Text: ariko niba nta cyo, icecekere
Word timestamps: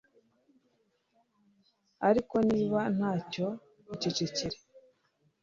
ariko 2.07 2.35
niba 2.51 2.79
nta 2.95 3.13
cyo, 3.31 3.47
icecekere 3.93 4.57